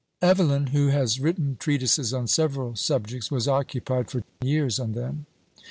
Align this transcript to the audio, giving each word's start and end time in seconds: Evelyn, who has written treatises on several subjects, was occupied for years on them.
Evelyn, 0.19 0.65
who 0.73 0.87
has 0.87 1.19
written 1.19 1.57
treatises 1.59 2.11
on 2.11 2.25
several 2.27 2.75
subjects, 2.75 3.29
was 3.29 3.47
occupied 3.47 4.09
for 4.09 4.23
years 4.43 4.79
on 4.79 4.93
them. 4.93 5.27